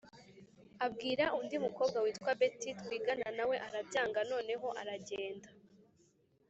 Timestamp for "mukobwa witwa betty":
1.65-2.69